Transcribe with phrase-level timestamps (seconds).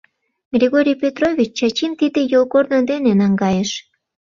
[0.55, 3.71] Григорий Петрович Чачим тиде йолгорно дене наҥгайыш.